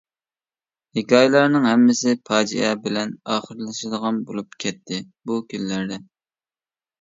[0.99, 4.99] ھېكايىلەرنىڭ ھەممىسى پاجىئە بىلەن ئاخىرلىشىدىغان بولۇپ كەتتى
[5.31, 6.01] بۇ كۈنلەردە.